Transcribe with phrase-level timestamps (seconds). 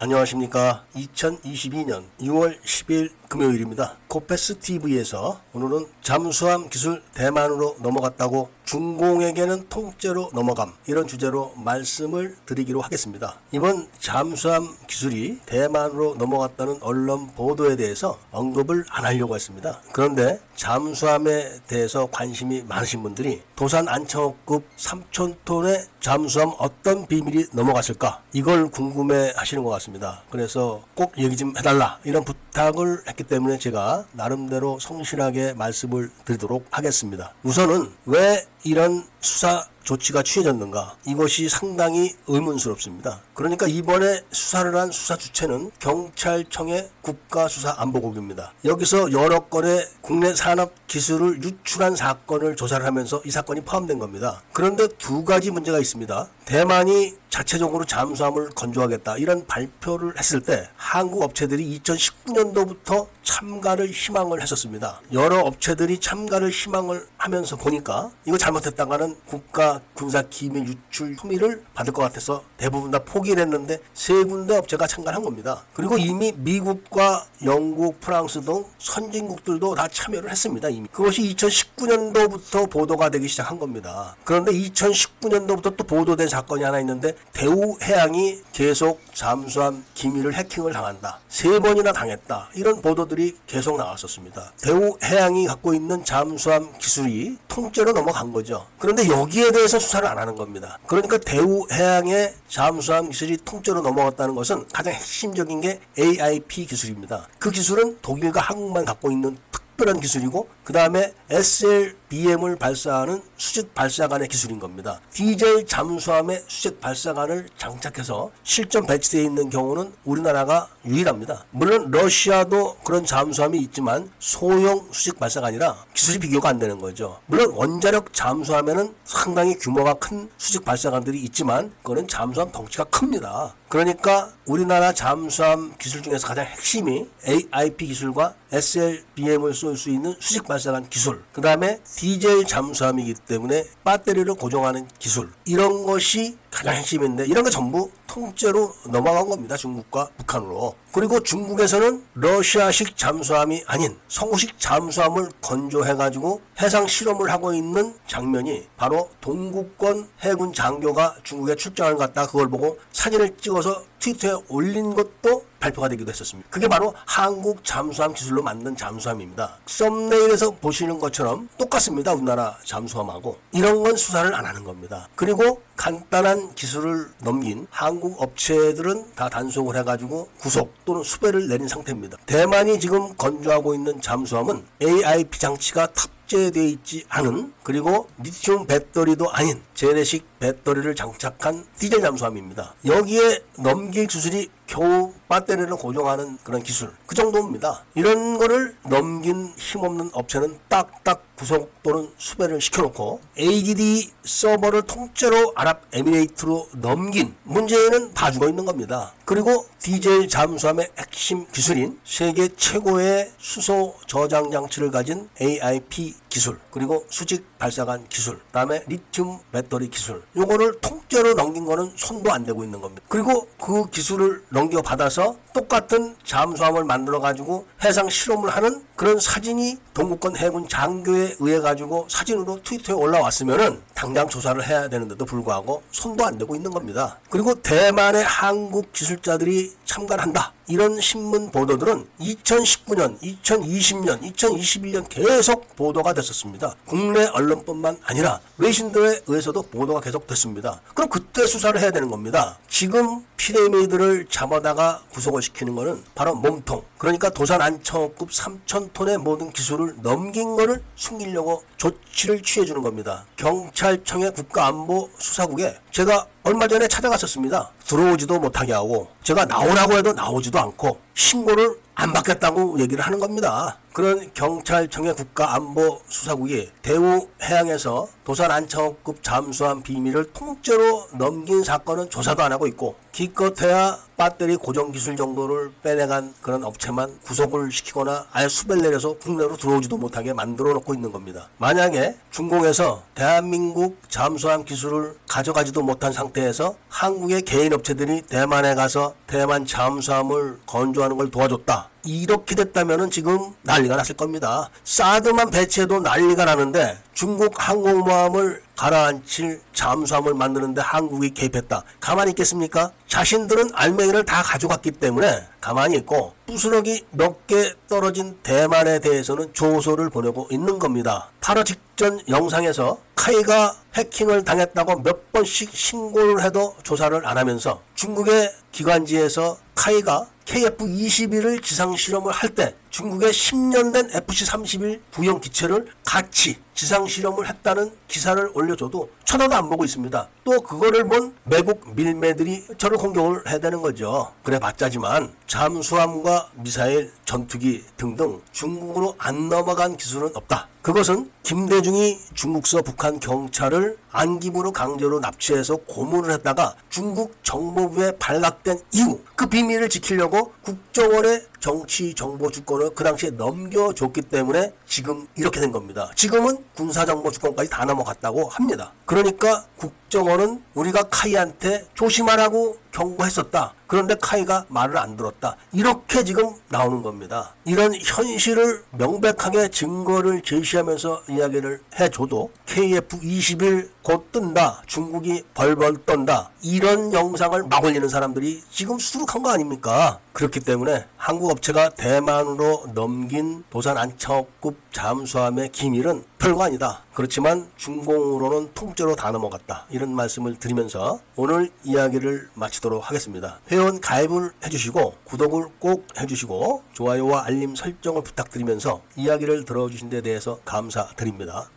[0.00, 0.84] 안녕하십니까.
[0.94, 3.96] 2022년 6월 10일 금요일입니다.
[4.08, 13.38] 코페스 TV에서 오늘은 잠수함 기술 대만으로 넘어갔다고 중공에게는 통째로 넘어감 이런 주제로 말씀을 드리기로 하겠습니다.
[13.52, 19.80] 이번 잠수함 기술이 대만으로 넘어갔다는 언론 보도에 대해서 언급을 안 하려고 했습니다.
[19.92, 29.32] 그런데 잠수함에 대해서 관심이 많으신 분들이 도산 안창호급 3촌톤의 잠수함 어떤 비밀이 넘어갔을까 이걸 궁금해
[29.36, 30.22] 하시는 것 같습니다.
[30.30, 36.66] 그래서 꼭 얘기 좀 해달라 이런 부탁 을 했기 때문에 제가 나름대로 성실하게 말씀을 드리도록
[36.72, 37.32] 하겠습니다.
[37.44, 43.20] 우선은 왜 이런 수사 조치가 취해졌는가 이것이 상당히 의문스럽습니다.
[43.32, 48.52] 그러니까 이번에 수사를 한 수사 주체는 경찰청의 국가수사안보국입니다.
[48.64, 54.42] 여기서 여러 건의 국내 산업 기술을 유출한 사건을 조사를 하면서 이 사건이 포함된 겁니다.
[54.52, 56.28] 그런데 두 가지 문제가 있습니다.
[56.44, 65.00] 대만이 자체적으로 잠수함을 건조하겠다 이런 발표를 했을 때 한국 업체들이 2019년도부터 참가를 희망을 했었습니다.
[65.12, 72.02] 여러 업체들이 참가를 희망을 하면서 보니까 이거 잘못했다가는 국가 군사 기밀 유출 혐의를 받을 것
[72.02, 75.64] 같아서 대부분 다 포기를 했는데 세 군데 업체가 참가를 한 겁니다.
[75.74, 80.68] 그리고 이미 미국과 영국, 프랑스 등 선진국들도 다 참여를 했습니다.
[80.68, 84.16] 이미 그것이 2019년도부터 보도가 되기 시작한 겁니다.
[84.24, 91.20] 그런데 2019년도부터 또 보도된 사건이 하나 있는데 대우해양이 계속 잠수함 기밀을 해킹을 당한다.
[91.28, 92.50] 세 번이나 당했다.
[92.54, 94.52] 이런 보도들이 계속 나왔었습니다.
[94.60, 98.66] 대우해양이 갖고 있는 잠수함 기술이 통째로 넘어간 거죠.
[98.78, 100.78] 그런데 여기에 대해서 수사를 안 하는 겁니다.
[100.86, 107.28] 그러니까 대우해양의 잠수함 기술이 통째로 넘어갔다는 것은 가장 핵심적인 게 AIP 기술입니다.
[107.38, 109.38] 그 기술은 독일과 한국만 갖고 있는
[109.78, 115.00] 특별한 기술이고 그 다음에 SLBM을 발사하는 수직 발사관의 기술인 겁니다.
[115.12, 121.46] 디젤 잠수함에 수직 발사관을 장착해서 실전 배치되어 있는 경우는 우리나라가 유일합니다.
[121.52, 127.18] 물론 러시아도 그런 잠수함이 있지만 소형 수직 발사관이라 기술이 비교가 안 되는 거죠.
[127.24, 133.54] 물론 원자력 잠수함에는 상당히 규모가 큰 수직 발사관들이 있지만 그거는 잠수함 덩치가 큽니다.
[133.68, 140.57] 그러니까 우리나라 잠수함 기술 중에서 가장 핵심이 AIP 기술과 SLBM을 쏠 수 있는 수직 발사
[140.66, 147.44] 관 기술, 그 다음에 디젤 잠수함이기 때문에 배터리를 고정하는 기술 이런 것이 가장 핵심인데 이런
[147.44, 149.56] 게 전부 통째로 넘어간 겁니다.
[149.56, 150.74] 중국과 북한으로.
[150.92, 160.08] 그리고 중국에서는 러시아식 잠수함이 아닌 성우식 잠수함을 건조해가지고 해상 실험을 하고 있는 장면이 바로 동국권
[160.20, 166.48] 해군 장교가 중국에 출장을 갔다 그걸 보고 사진을 찍어서 트위터에 올린 것도 발표가 되기도 했었습니다.
[166.50, 169.58] 그게 바로 한국 잠수함 기술로 만든 잠수함입니다.
[169.66, 172.12] 썸네일에서 보시는 것처럼 똑같습니다.
[172.14, 173.38] 우리나라 잠수함하고.
[173.52, 175.08] 이런 건 수사를 안 하는 겁니다.
[175.16, 182.18] 그리고 간단한 기술을 넘긴 한국 업체들은 다 단속을 해가지고 구속 또는 수배를 내린 상태입니다.
[182.26, 190.24] 대만이 지금 건조하고 있는 잠수함은 AIP 장치가 탑재되어 있지 않은 그리고 리튬 배터리도 아닌 재래식
[190.38, 192.74] 배터리를 장착한 디젤 잠수함입니다.
[192.86, 197.84] 여기에 넘길 기술이 겨우 배터리를 고정하는 그런 기술 그 정도입니다.
[197.94, 207.34] 이런 거를 넘긴 힘없는 업체는 딱딱 구속 또는 수배를 시켜놓고 ADD 서버를 통째로 아랍에미레이트로 넘긴
[207.44, 209.12] 문제는 다 죽어 있는 겁니다.
[209.24, 217.58] 그리고 디젤 잠수함의 핵심 기술인 세계 최고의 수소 저장 장치를 가진 AIP 기술 그리고 수직
[217.58, 223.02] 발사관 기술 그다음에 리튬 배터리 기술 요거를 통째로 넘긴 거는 손도 안 대고 있는 겁니다.
[223.08, 230.36] 그리고 그 기술을 넘겨 받아서 똑같은 잠수함을 만들어 가지고 해상 실험을 하는 그런 사진이 동국권
[230.36, 236.54] 해군 장교에 의해 가지고 사진으로 트위터에 올라왔으면은 당장 조사를 해야 되는데도 불구하고 손도 안 대고
[236.54, 237.18] 있는 겁니다.
[237.28, 240.52] 그리고 대만의 한국 기술자들이 참가를 한다.
[240.68, 246.74] 이런 신문 보도들은 2019년, 2020년, 2021년 계속 보도가 됐었습니다.
[246.86, 250.82] 국내 언론뿐만 아니라 외신들에 의해서도 보도가 계속 됐습니다.
[250.94, 252.58] 그럼 그때 수사를 해야 되는 겁니다.
[252.68, 256.82] 지금 피레미드를 잡아다가 구속을 시키는 것은 바로 몸통.
[256.98, 263.24] 그러니까 도산 안청급 3천톤의 모든 기술을 넘긴 것을 숨기려고 조치를 취해주는 겁니다.
[263.36, 267.70] 경찰청의 국가안보 수사국에 제가 얼마 전에 찾아갔었습니다.
[267.86, 273.78] 들어오지도 못하게 하고 제가 나오라고 해도 나오지도 않고 신고를 안 받겠다고 얘기를 하는 겁니다.
[273.92, 282.66] 그런 경찰청의 국가안보수사국이 대우 해양에서 도산 안창호급 잠수함 비밀을 통째로 넘긴 사건은 조사도 안 하고
[282.66, 289.56] 있고 기껏해야 배터리 고정 기술 정도를 빼내간 그런 업체만 구속을 시키거나 아예 수배를 내려서 국내로
[289.56, 291.48] 들어오지도 못하게 만들어 놓고 있는 겁니다.
[291.58, 300.58] 만약에 중공에서 대한민국 잠수함 기술을 가져가지도 못한 상태에서 한국의 개인 업체들이 대만에 가서 대만 잠수함을
[300.66, 301.90] 건조하는 걸 도와줬다.
[302.04, 304.70] 이렇게 됐다면은 지금 난리가 났을 겁니다.
[304.84, 311.82] 사드만 배치해도 난리가 나는데 중국 항공모함을 가라앉힐 잠수함을 만드는데 한국이 개입했다.
[312.00, 312.92] 가만히 있겠습니까?
[313.08, 320.48] 자신들은 알맹이를 다 가져갔기 때문에 가만히 있고 부스러기 몇 개 떨어진 대만에 대해서는 조소를 보내고
[320.50, 321.30] 있는 겁니다.
[321.40, 329.56] 8호 직전 영상에서 카이가 해킹을 당했다고 몇 번씩 신고를 해도 조사를 안 하면서 중국의 기관지에서
[329.74, 337.48] 카이가 KF-21을 지상 실험을 할 때 중국의 10년 된 FC-31 구형 기체를 같이 지상 실험을
[337.48, 340.28] 했다는 기사를 올려줘도 쳐다도 안 보고 있습니다.
[340.44, 344.32] 또 그거를 본 매국 밀매들이 저를 공격을 해야 되는 거죠.
[344.42, 350.68] 그래 봤자지만 잠수함과 미사일, 전투기 등등 중국으로 안 넘어간 기술은 없다.
[350.80, 359.46] 그것은 김대중이 중국서 북한 경찰을 안기부로 강제로 납치해서 고문을 했다가 중국 정보부에 발각된 이후 그
[359.46, 366.10] 비밀을 지키려고 국정원의 정치 정보 주권을 그 당시에 넘겨줬기 때문에 지금 이렇게 된 겁니다.
[366.14, 368.92] 지금은 군사 정보 주권까지 다 넘어갔다고 합니다.
[369.04, 373.74] 그러니까 국정원은 우리가 카이한테 조심하라고 경고했었다.
[373.86, 375.56] 그런데 카이가 말을 안 들었다.
[375.72, 377.54] 이렇게 지금 나오는 겁니다.
[377.64, 384.82] 이런 현실을 명백하게 증거를 제시하면서 이야기를 해줘도 KF-21 곧 뜬다.
[384.86, 386.50] 중국이 벌벌 떤다.
[386.62, 390.18] 이런 영상을 막 올리는 사람들이 지금 수룩한 거 아닙니까?
[390.32, 391.06] 그렇기 때문에
[391.48, 397.04] 한국 업체가 대만으로 넘긴 도산 안창호급 잠수함의 기밀은 별거 아니다.
[397.14, 399.86] 그렇지만 중공으로는 통째로 다 넘어갔다.
[399.88, 403.60] 이런 말씀을 드리면서 오늘 이야기를 마치도록 하겠습니다.
[403.70, 411.70] 회원 가입을 해주시고 구독을 꼭 해주시고 좋아요와 알림 설정을 부탁드리면서 이야기를 들어주신 데 대해서 감사드립니다.